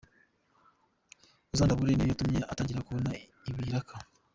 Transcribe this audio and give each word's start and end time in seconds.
Uzandabure’ 1.53 1.91
niyo 1.93 2.07
yatumye 2.11 2.39
atangira 2.51 2.85
kubona 2.87 3.09
ibiraka. 3.49 3.95